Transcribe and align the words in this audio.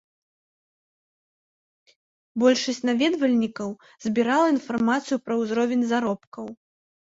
Большасць 2.45 2.81
наведвальнікаў 2.91 3.77
збірала 4.07 4.47
інфармацыю 4.57 5.17
пра 5.29 5.33
ўзровень 5.45 5.87
заробкаў. 5.95 6.45